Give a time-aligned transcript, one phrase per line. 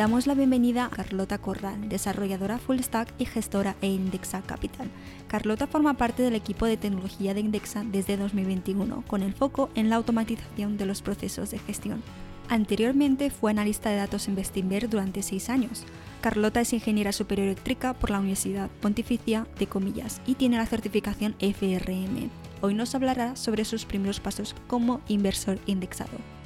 [0.00, 4.88] Damos la bienvenida a Carlota Corral, desarrolladora full stack y gestora e Indexa Capital.
[5.28, 9.90] Carlota forma parte del equipo de tecnología de Indexa desde 2021, con el foco en
[9.90, 12.02] la automatización de los procesos de gestión.
[12.48, 15.84] Anteriormente fue analista de datos en Bestinver durante seis años.
[16.22, 21.34] Carlota es ingeniera superior eléctrica por la Universidad Pontificia de Comillas y tiene la certificación
[21.40, 22.30] FRM.
[22.62, 26.39] Hoy nos hablará sobre sus primeros pasos como inversor indexado.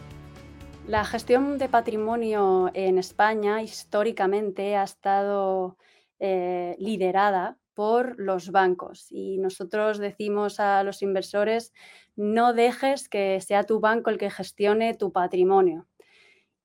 [0.87, 5.79] La gestión de patrimonio en España históricamente ha estado
[6.19, 11.73] eh, liderada por los bancos y nosotros decimos a los inversores
[12.17, 15.87] no dejes que sea tu banco el que gestione tu patrimonio.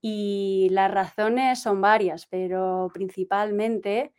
[0.02, 4.14] Y las razones son varias, pero principalmente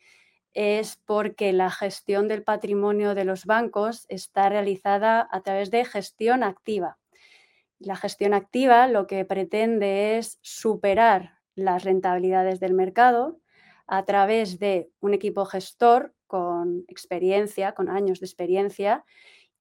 [0.55, 6.43] es porque la gestión del patrimonio de los bancos está realizada a través de gestión
[6.43, 7.00] activa.
[7.81, 13.41] La gestión activa lo que pretende es superar las rentabilidades del mercado
[13.87, 19.05] a través de un equipo gestor con experiencia, con años de experiencia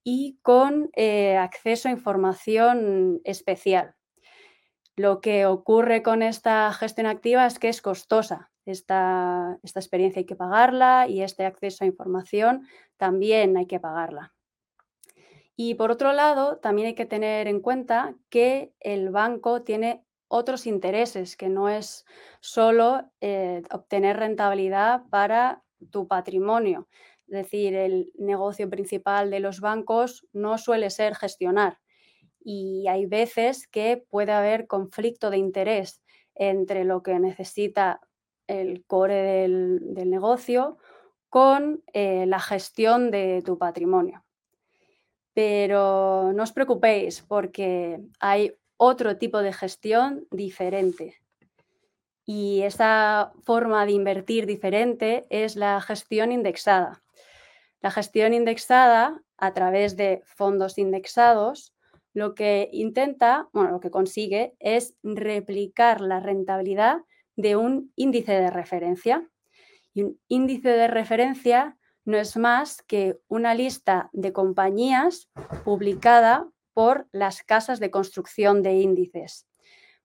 [0.03, 3.95] y con eh, acceso a información especial.
[4.97, 8.51] Lo que ocurre con esta gestión activa es que es costosa.
[8.65, 14.33] Esta, esta experiencia hay que pagarla y este acceso a información también hay que pagarla.
[15.61, 20.65] Y por otro lado, también hay que tener en cuenta que el banco tiene otros
[20.65, 22.05] intereses, que no es
[22.39, 26.87] solo eh, obtener rentabilidad para tu patrimonio.
[27.27, 31.79] Es decir, el negocio principal de los bancos no suele ser gestionar.
[32.39, 36.01] Y hay veces que puede haber conflicto de interés
[36.35, 37.99] entre lo que necesita
[38.47, 40.77] el core del, negocio
[41.27, 44.23] con eh, la gestión de tu patrimonio.
[45.39, 51.15] Pero no os preocupéis porque hay otro tipo de gestión diferente.
[52.25, 57.03] Y esa forma de invertir diferente es la gestión indexada.
[57.79, 61.73] La gestión indexada a través de fondos indexados
[62.13, 66.97] lo que intenta, bueno, lo que consigue es replicar la rentabilidad
[67.37, 69.25] de un índice de referencia.
[69.93, 75.29] Y un índice de referencia no es más que una lista de compañías
[75.63, 79.47] publicada por las casas de construcción de índices.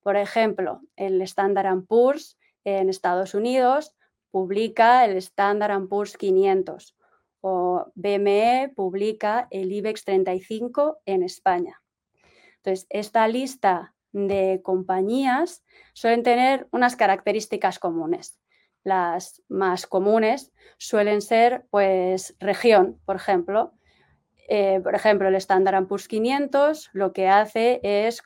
[0.01, 3.95] Por ejemplo, el Standard Poor's en Estados Unidos
[4.29, 6.95] publica el Standard Poor's 500
[7.41, 11.81] o BME publica el IBEX 35 en España.
[12.57, 15.63] Entonces, esta lista de compañías
[15.93, 18.39] suelen tener unas características comunes
[18.85, 23.73] las más comunes suelen ser, pues, región, por ejemplo.
[24.47, 28.21] Eh, por ejemplo, el Standard Poor's 500 lo que hace es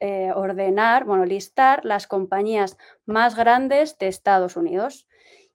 [0.00, 5.08] eh, ordenar, bueno, listar las compañías más grandes de Estados Unidos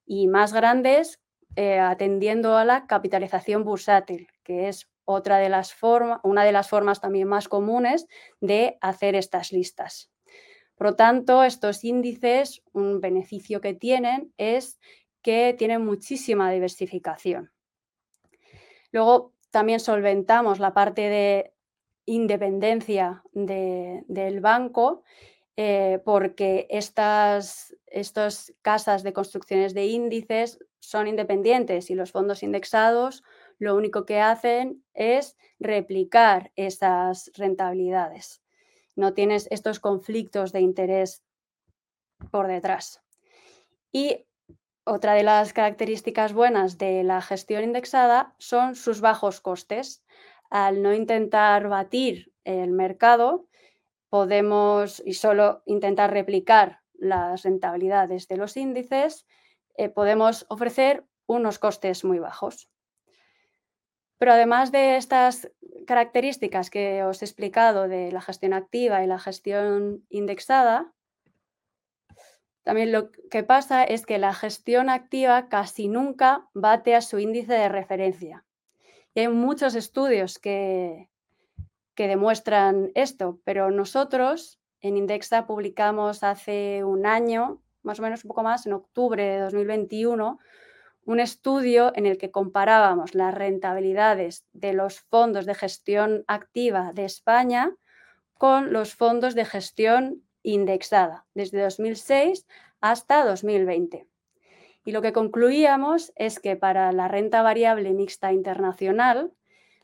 [0.06, 1.22] y más grandes
[1.56, 6.70] eh, atendiendo a la capitalización bursátil, que es otra de las formas, una de las
[6.70, 8.08] formas también más comunes
[8.42, 10.12] de hacer estas listas.
[10.80, 14.80] Por lo tanto, estos índices, un beneficio que tienen es
[15.22, 17.52] que tienen muchísima diversificación.
[18.94, 21.54] Luego, también solventamos la parte de
[22.06, 25.04] independencia del banco
[25.58, 33.22] eh, porque estas, estas casas de construcciones de índices son independientes y los fondos indexados
[33.58, 38.42] lo único que hacen es replicar esas rentabilidades
[39.00, 41.24] no tienes estos conflictos de interés
[42.32, 43.02] por detrás.
[43.92, 44.26] Y
[44.84, 50.04] otra de las características buenas de la gestión indexada son sus bajos costes.
[50.50, 53.48] Al no intentar batir el mercado,
[54.10, 59.26] podemos y solo intentar replicar las rentabilidades de los índices,
[59.78, 62.70] eh, podemos ofrecer unos costes muy bajos.
[64.20, 65.50] Pero además de estas
[65.88, 70.94] características que os he explicado de la gestión activa y la gestión indexada,
[72.64, 77.54] también lo que pasa es que la gestión activa casi nunca bate a su índice
[77.54, 78.46] de referencia.
[79.16, 81.10] Y hay muchos estudios que,
[81.96, 88.28] que demuestran esto, pero nosotros en Indexa publicamos hace un año, más o menos un
[88.28, 90.40] poco más, en octubre de 2021,
[91.10, 97.06] un estudio en el que comparábamos las rentabilidades de los fondos de gestión activa de
[97.06, 97.76] España
[98.36, 102.46] con los fondos de gestión indexada desde 2006
[102.80, 104.06] hasta 2020.
[104.86, 109.32] Y lo que concluíamos es que para la renta variable mixta internacional,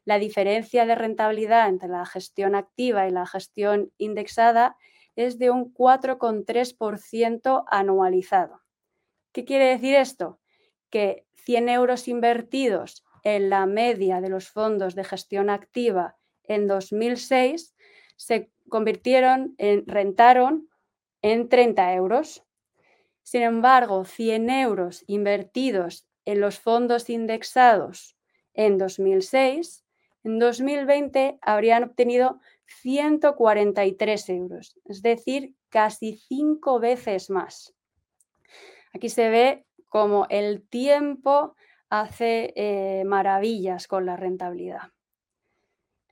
[0.03, 4.77] la diferencia de rentabilidad entre la gestión activa y la gestión indexada
[5.15, 8.61] es de un 4,3% anualizado.
[9.31, 10.39] ¿Qué quiere decir esto?
[10.95, 17.75] Que 100 euros invertidos en la media de los fondos de gestión activa en 2006
[18.15, 20.69] se convirtieron en, rentaron
[21.21, 22.45] en 30 euros.
[23.23, 28.15] Sin embargo, 100 euros invertidos en los fondos indexados
[28.53, 29.83] en 2006,
[30.23, 37.75] en 2020 habrían obtenido 143 euros, es decir, casi cinco veces más.
[38.93, 39.64] Aquí se ve
[39.95, 41.55] cómo el tiempo
[41.89, 44.91] hace eh, maravillas con la rentabilidad.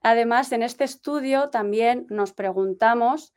[0.01, 3.35] Además, en este estudio también nos preguntamos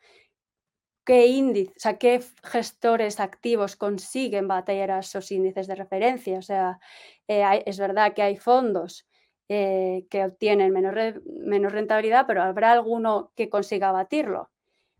[1.04, 6.38] qué índice, o qué gestores activos consiguen bater a esos índices de referencia.
[6.38, 6.78] O sea,
[7.26, 9.04] eh, es verdad que hay fondos
[9.48, 10.94] eh, que obtienen menos,
[11.25, 14.52] menos rentabilidad, pero ¿habrá alguno que consiga batirlo?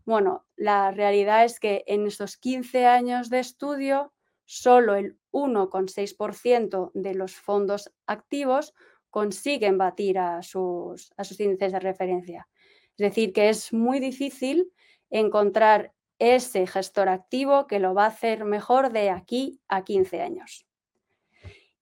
[0.03, 4.11] Bueno, la realidad es que en estos 15 años de estudio,
[4.47, 8.73] solo el 1,6% de los fondos activos
[9.09, 12.47] consiguen batir a sus, a sus índices de referencia.
[12.91, 14.71] Es decir, que es muy difícil
[15.09, 20.65] encontrar ese gestor activo que lo va a hacer mejor de aquí a 15 años.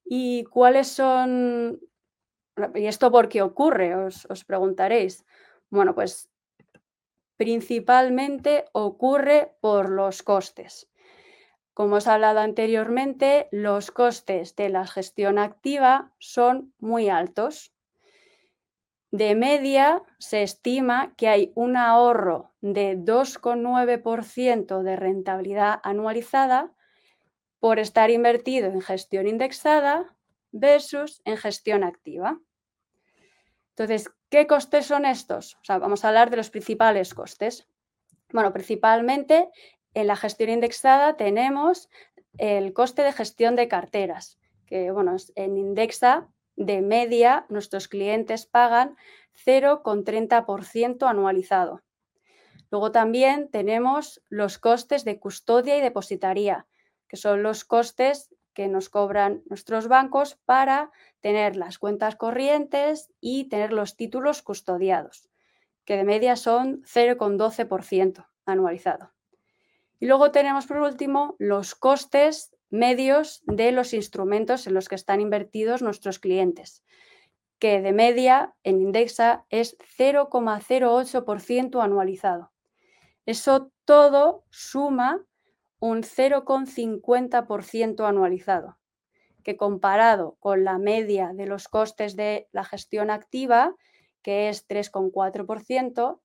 [0.04, 1.80] ¿Y cuáles son?
[2.74, 3.96] ¿Y esto por qué ocurre?
[3.96, 5.24] Os, os preguntaréis.
[5.70, 6.30] Bueno, pues
[7.38, 10.90] principalmente ocurre por los costes.
[11.76, 17.74] Como os he hablado anteriormente, los costes de la gestión activa son muy altos.
[19.12, 26.72] De media, se estima que hay un ahorro de 2,9% de rentabilidad anualizada
[27.60, 30.16] por estar invertido en gestión indexada
[30.54, 32.40] versus en gestión activa.
[33.72, 35.58] Entonces, ¿qué costes son estos?
[35.68, 37.68] vamos a hablar de los principales costes.
[38.32, 39.50] Bueno, principalmente
[39.96, 41.90] en la gestión indexada tenemos
[42.38, 44.38] el coste de gestión de carteras,
[44.68, 46.28] que bueno, en Indexa
[46.58, 48.98] de media nuestros clientes pagan
[49.46, 51.82] 0,30% anualizado.
[52.72, 56.68] Luego también tenemos los costes de custodia y depositaría,
[57.08, 60.92] que son los costes que nos cobran nuestros bancos para
[61.22, 65.30] tener las cuentas corrientes y tener los títulos custodiados,
[65.86, 69.15] que de media son 0,12% anualizado.
[70.00, 75.22] Y luego tenemos por último los costes medios de los instrumentos en los que están
[75.22, 76.84] invertidos nuestros clientes,
[77.60, 82.52] que de media en Indexa es 0,08% anualizado.
[83.26, 85.24] Eso todo suma
[85.80, 88.78] un 0,50% anualizado,
[89.44, 93.76] que comparado con la media de los costes de la gestión activa,
[94.22, 96.20] que es 3,4%,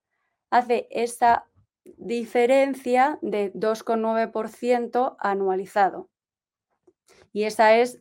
[0.51, 1.47] hace esa
[1.85, 6.09] diferencia de 2,9% anualizado.
[7.33, 8.01] Y esa es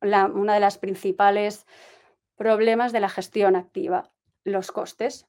[0.00, 1.66] una de las principales
[2.36, 4.10] problemas de la gestión activa,
[4.44, 5.26] los costes.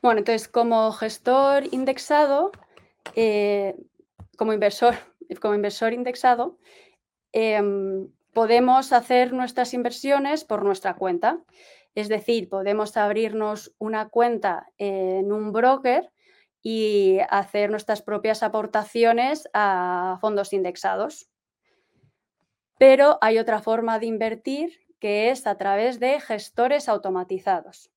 [0.00, 2.50] Bueno, entonces como gestor indexado,
[3.14, 3.76] eh,
[4.36, 4.94] como, inversor,
[5.40, 6.58] como inversor indexado,
[7.32, 11.40] em, podemos hacer nuestras inversiones por nuestra cuenta.
[11.94, 16.10] Es decir, podemos abrirnos una cuenta en un broker
[16.62, 21.28] y hacer nuestras propias aportaciones a fondos indexados.
[22.78, 27.90] Pero hay otra forma de invertir que es a través de gestores automatizados.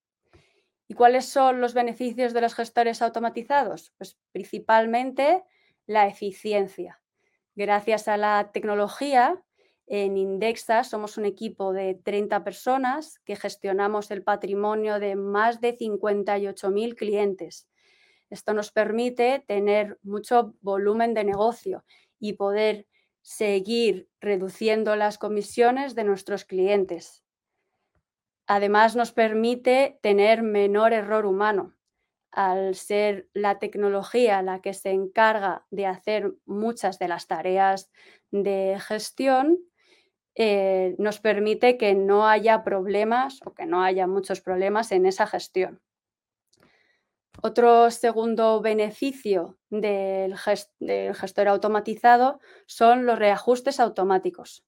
[0.87, 3.93] ¿Y cuáles son los beneficios de los gestores automatizados?
[3.97, 5.43] Pues principalmente
[5.85, 7.01] la eficiencia.
[7.55, 9.41] Gracias a la tecnología
[9.88, 15.77] en Indexa somos un equipo de 30 personas que gestionamos el patrimonio de más de
[15.77, 17.68] 58.000 clientes.
[18.30, 21.86] Esto nos permite tener mucho volumen de negocio
[22.20, 22.88] y poder
[23.22, 27.24] seguir reduciendo las comisiones de nuestros clientes.
[28.48, 31.75] Además, nos permite tener menor error humano.
[32.32, 37.89] Al ser la tecnología la que se encarga de hacer muchas de las tareas
[38.32, 39.60] de gestión,
[40.36, 45.27] eh, nos permite que no haya problemas o que no haya muchos problemas en esa
[45.27, 45.82] gestión.
[47.42, 54.65] Otro segundo beneficio del, gestor automatizado son los reajustes automáticos.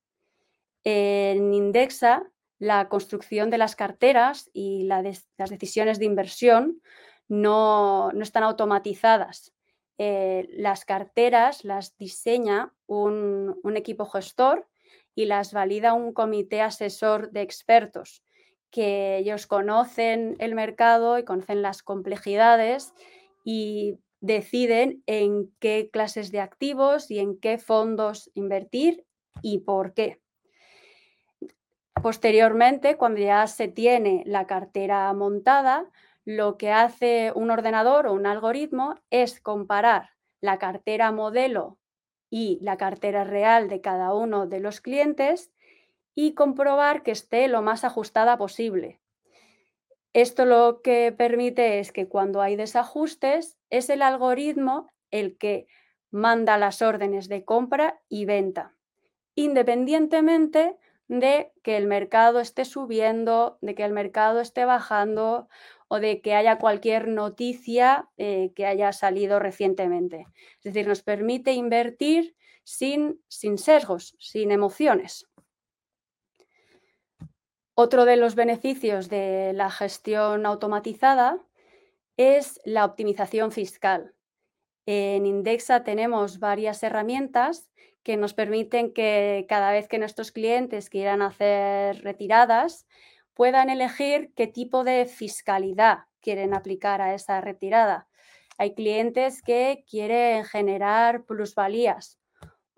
[0.84, 6.82] En Indexa la construcción de las carteras y las decisiones de inversión
[7.28, 9.54] no, están automatizadas.
[10.00, 14.68] Eh, las carteras las diseña un, equipo gestor
[15.18, 18.24] y las valida un comité asesor de expertos
[18.70, 22.94] que ellos conocen el mercado y conocen las complejidades
[23.44, 29.08] y deciden en qué clases de activos y en qué fondos invertir
[29.42, 30.22] y por qué.
[32.04, 35.90] Posteriormente, cuando ya se tiene la cartera montada,
[36.26, 41.80] lo que hace un ordenador o un algoritmo es comparar la cartera modelo
[42.30, 45.52] y la cartera real de cada uno de los clientes
[46.16, 49.00] y comprobar que esté lo más ajustada posible.
[50.14, 55.68] Esto lo que permite es que cuando hay desajustes es el algoritmo el que
[56.10, 58.74] manda las órdenes de compra y venta,
[59.36, 65.48] independientemente de que el mercado esté subiendo, de que el mercado esté bajando
[65.88, 70.26] o de que haya cualquier noticia eh, que haya salido recientemente.
[70.58, 75.28] Es decir, nos permite invertir sin, sin sesgos, sin emociones.
[77.74, 81.40] Otro de los beneficios de la gestión automatizada
[82.18, 84.16] es la optimización fiscal.
[84.88, 87.70] En Indexa tenemos varias herramientas
[88.04, 92.88] que nos permiten que cada vez que nuestros clientes quieran hacer retiradas,
[93.38, 98.08] puedan elegir qué tipo de fiscalidad quieren aplicar a esa retirada.
[98.58, 102.18] Hay clientes que quieren generar plusvalías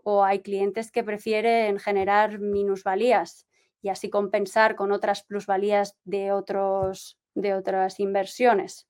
[0.04, 3.48] o hay clientes que prefieren generar minusvalías
[3.82, 8.86] y así compensar con otras plusvalías de, otros, de otras inversiones.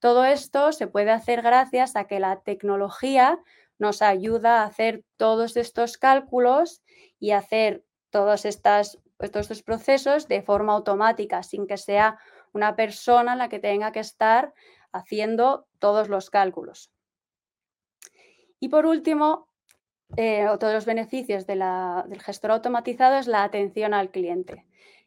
[0.00, 3.38] Todo esto se puede hacer gracias a que la tecnología
[3.78, 6.82] nos ayuda a hacer todos estos cálculos
[7.20, 12.18] y hacer todas estas pues, todos estos procesos de forma automática, sin que sea
[12.52, 14.52] una persona la que tenga que estar
[14.90, 16.90] haciendo todos los cálculos.
[18.58, 19.46] Y por último,
[20.16, 21.62] eh, otro de los beneficios del
[22.20, 24.66] gestor automatizado es la atención al cliente.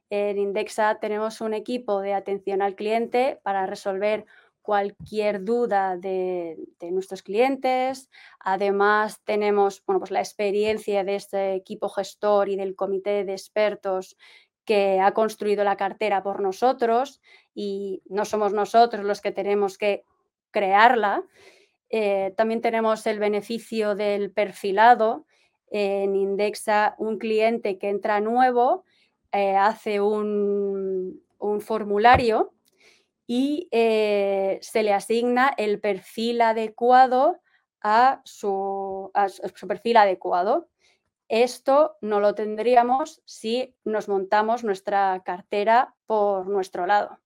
[0.10, 4.26] En Indexa tenemos un equipo de atención al cliente para resolver
[4.66, 6.58] cualquier duda de,
[6.92, 8.10] nuestros clientes.
[8.40, 14.18] Además, tenemos bueno, pues la experiencia de este equipo gestor y del comité de expertos
[14.66, 17.22] que ha construido la cartera por nosotros
[17.54, 20.04] y no somos nosotros los que tenemos que
[20.50, 21.24] crearla.
[21.92, 25.28] Eh, también tenemos el beneficio del perfilado.
[25.70, 28.84] En Indexa, un cliente que entra nuevo
[29.32, 32.55] eh, hace un, un formulario
[33.28, 37.42] y eh, se le asigna el perfil adecuado
[37.82, 39.12] a su,
[39.68, 40.70] perfil adecuado.
[41.28, 47.20] Esto no lo tendríamos si nos montamos nuestra cartera por nuestro lado.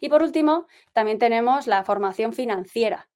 [0.00, 3.08] Y por último, también tenemos la formación financiera.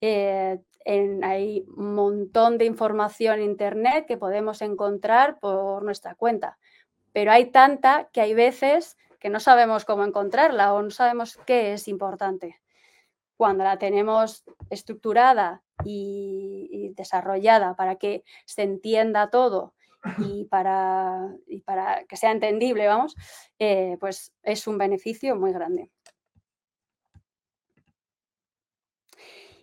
[0.00, 6.58] Eh, hay un montón de información en Internet que podemos encontrar por nuestra cuenta,
[7.12, 11.74] pero hay tanta que hay veces que no sabemos cómo encontrarla o no sabemos qué
[11.74, 12.60] es importante.
[13.36, 19.74] Cuando la tenemos estructurada y, desarrollada para que se entienda todo
[20.18, 21.28] y para,
[21.64, 23.14] para que sea entendible, vamos,
[23.60, 25.88] eh, pues es un beneficio muy grande.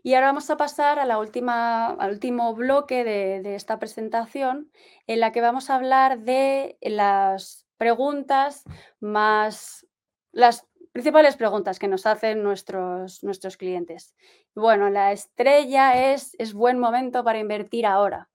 [0.01, 4.71] Y ahora vamos a pasar a la última, al último bloque de, de, esta presentación,
[5.05, 8.63] en la que vamos a hablar de las preguntas
[8.99, 9.87] más,
[10.33, 14.13] las principales preguntas que nos hacen nuestros, nuestros clientes.
[14.53, 18.29] Bueno, la estrella es, es buen momento para invertir ahora.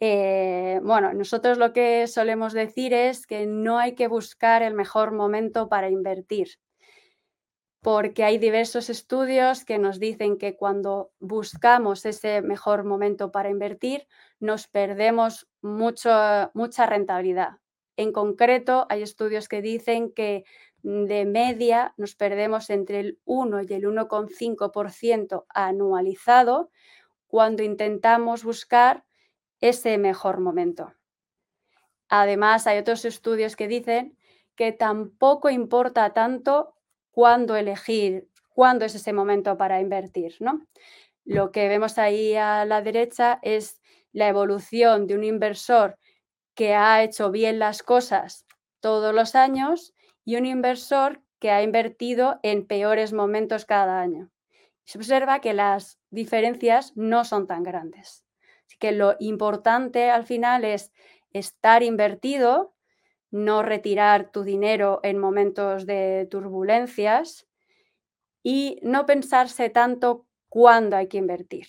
[0.00, 5.12] Eh, bueno, nosotros lo que solemos decir es que no hay que buscar el mejor
[5.12, 6.48] momento para invertir,
[7.82, 14.06] porque hay diversos estudios que nos dicen que cuando buscamos ese mejor momento para invertir,
[14.40, 16.10] nos perdemos mucho,
[16.54, 17.58] mucha rentabilidad.
[17.96, 20.44] En concreto, hay estudios que dicen que
[20.82, 26.70] de media nos perdemos entre el 1 y el 1,5% anualizado
[27.26, 29.04] cuando intentamos buscar
[29.60, 30.92] ese mejor momento.
[32.08, 34.16] Además, hay otros estudios que dicen
[34.54, 36.74] que tampoco importa tanto
[37.10, 40.36] cuándo elegir, cuándo es ese momento para invertir.
[40.40, 40.66] ¿no?
[41.24, 43.80] Lo que vemos ahí a la derecha es
[44.12, 45.98] la evolución de un inversor
[46.56, 48.46] que ha hecho bien las cosas
[48.80, 49.94] todos los años
[50.24, 54.30] y un inversor que ha invertido en peores momentos cada año.
[54.84, 58.24] Se observa que las diferencias no son tan grandes.
[58.66, 60.92] Así que lo importante al final es
[61.32, 62.74] estar invertido,
[63.30, 67.46] no retirar tu dinero en momentos de turbulencias
[68.42, 71.66] y no pensarse tanto cuándo hay que invertir.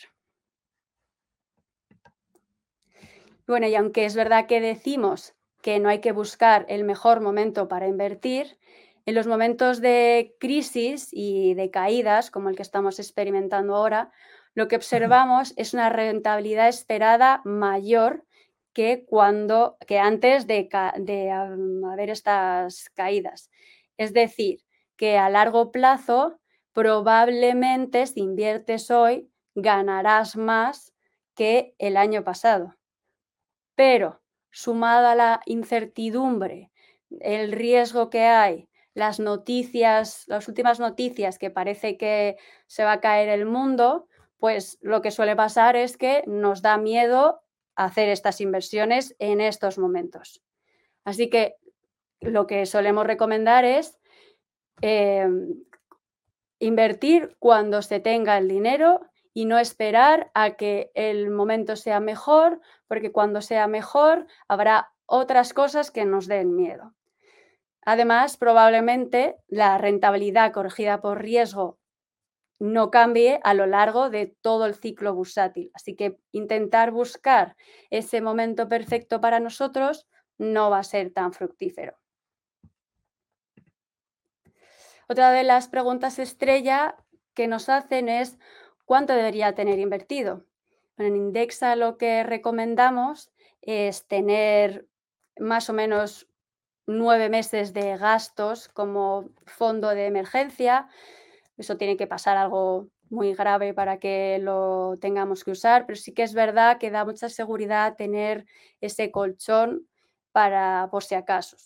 [3.48, 7.68] Bueno, y aunque es verdad que decimos que no hay que buscar el mejor momento
[7.68, 8.58] para invertir,
[9.06, 14.12] en los momentos de crisis y de caídas, como el que estamos experimentando ahora,
[14.54, 18.26] lo que observamos es una rentabilidad esperada mayor
[18.74, 23.50] que, cuando, que antes de, de haber estas caídas.
[23.98, 24.60] Es decir,
[24.98, 26.40] que a largo plazo
[26.74, 30.94] probablemente si inviertes hoy ganarás más
[31.34, 32.76] que el año pasado.
[33.78, 36.72] Pero sumado a la incertidumbre,
[37.22, 43.02] el riesgo que hay, las noticias, las últimas noticias que parece que se va a
[43.02, 44.08] caer el mundo,
[44.40, 47.42] pues lo que suele pasar es que nos da miedo
[47.76, 50.42] hacer estas inversiones en estos momentos.
[51.06, 51.58] Así que
[52.20, 54.00] lo que solemos recomendar es
[54.82, 55.54] em,
[56.58, 59.02] invertir cuando se tenga el dinero
[59.38, 65.54] y no esperar a que el momento sea mejor, porque cuando sea mejor habrá otras
[65.54, 66.96] cosas que nos den miedo.
[67.86, 71.78] Además, probablemente la rentabilidad corregida por riesgo
[72.58, 75.70] no cambie a lo largo de todo el ciclo bursátil.
[75.76, 77.56] Así que intentar buscar
[77.92, 80.08] ese momento perfecto para nosotros
[80.40, 81.96] no va a ser tan fructífero.
[85.08, 86.96] Otra de las preguntas estrella
[87.36, 88.40] que nos hacen es
[88.88, 90.46] ¿Cuánto debería tener invertido?
[90.98, 93.30] en Indexa lo que recomendamos
[93.62, 94.88] es tener
[95.38, 96.30] más o menos
[96.86, 100.88] nueve meses de gastos como fondo de emergencia.
[101.58, 106.14] Eso tiene que pasar algo muy grave para que lo tengamos que usar, pero sí
[106.14, 108.46] que es verdad que da mucha seguridad tener
[108.80, 109.86] ese colchón
[110.32, 111.58] para por si acaso.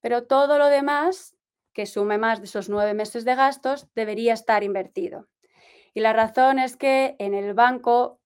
[0.00, 1.36] Pero todo lo demás,
[1.72, 5.28] que sume más de esos nueve meses de gastos, debería estar invertido.
[5.94, 8.20] Y la razón es que en el banco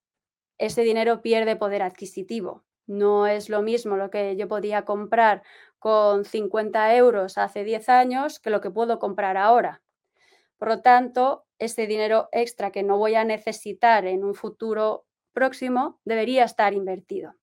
[0.59, 2.65] ese dinero pierde poder adquisitivo.
[2.87, 5.43] No es lo mismo lo que yo podía comprar
[5.79, 9.83] con 50 euros hace 10 años que lo que puedo comprar ahora.
[10.57, 16.01] Por lo tanto, ese dinero extra que no voy a necesitar en un futuro próximo
[16.05, 17.35] debería estar invertido.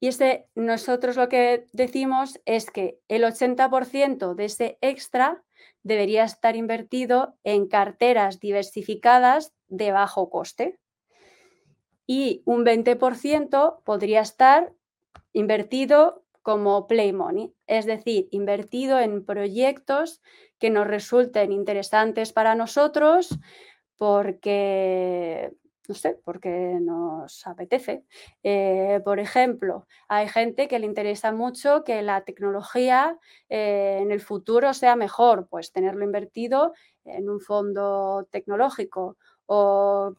[0.00, 5.44] Y ese, nosotros lo que decimos es que el 80% de ese extra
[5.82, 10.78] debería estar invertido en carteras diversificadas de bajo coste.
[12.06, 14.72] Y un 20% podría estar
[15.32, 20.22] invertido como play money, es decir, invertido en proyectos
[20.58, 23.38] que nos resulten interesantes para nosotros
[23.96, 25.52] porque
[25.90, 28.04] no sé, porque nos apetece.
[28.44, 34.20] Eh, por ejemplo, hay gente que le interesa mucho que la tecnología eh, en el
[34.20, 36.74] futuro sea mejor, pues tenerlo invertido
[37.04, 40.14] en un fondo tecnológico o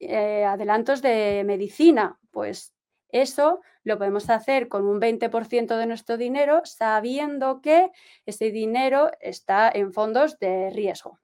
[0.00, 2.74] eh, adelantos de medicina, pues
[3.10, 7.92] eso lo podemos hacer con un 20% de nuestro dinero sabiendo que
[8.26, 11.21] ese dinero está en fondos de riesgo.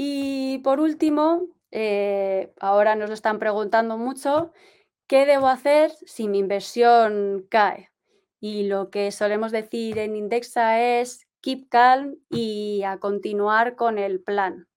[0.00, 4.52] Y por último, eh, ahora nos lo están preguntando mucho,
[5.08, 7.90] ¿qué debo hacer si mi inversión cae?
[8.38, 14.20] Y lo que solemos decir en Indexa es keep calm y a continuar con el
[14.22, 14.68] plan.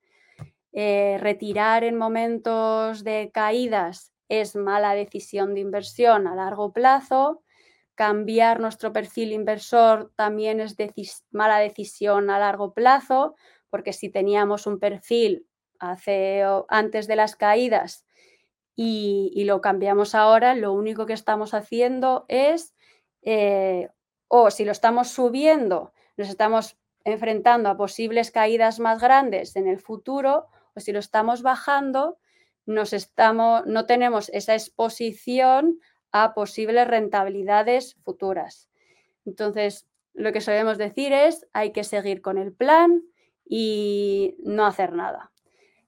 [0.71, 7.43] Eh, retirar en momentos de caídas es mala decisión de inversión a largo plazo.
[7.93, 10.75] Cambiar nuestro perfil inversor también es
[11.29, 13.35] mala decisión a largo plazo
[13.71, 15.47] porque si teníamos un perfil
[15.79, 18.05] hace, antes de las caídas
[18.75, 22.75] y, lo cambiamos ahora, lo único que estamos haciendo es,
[23.23, 23.89] eh,
[24.27, 29.79] o si lo estamos subiendo, nos estamos enfrentando a posibles caídas más grandes en el
[29.79, 32.19] futuro, o si lo estamos bajando,
[32.65, 35.79] nos estamos, no tenemos esa exposición
[36.11, 38.69] a posibles rentabilidades futuras.
[39.25, 43.03] Entonces, lo que solemos decir es, hay que seguir con el plan,
[43.53, 45.29] y no hacer nada.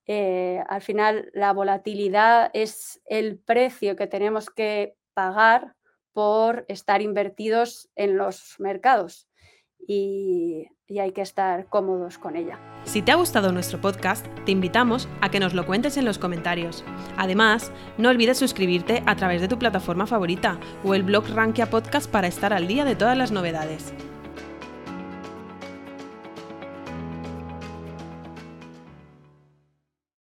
[0.05, 5.73] Eh, al final, la volatilidad es el precio que tenemos que pagar
[6.11, 9.29] por estar invertidos en los mercados
[9.87, 12.59] y, y, hay que estar cómodos con ella.
[12.83, 16.19] Si te ha gustado nuestro podcast, te invitamos a que nos lo cuentes en los
[16.19, 16.83] comentarios.
[17.17, 22.11] Además, no olvides suscribirte a través de tu plataforma favorita o el blog Rankia Podcast
[22.11, 23.93] para estar al día de todas las novedades.